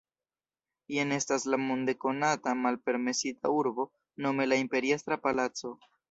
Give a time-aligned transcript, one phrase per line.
[0.93, 3.85] Jen estas la monde konata Malpermesita Urbo,
[4.27, 5.73] nome la Imperiestra Palaco.